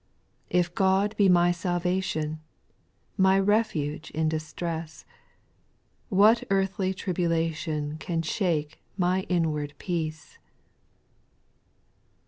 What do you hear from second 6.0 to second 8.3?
What earthly tribulation Can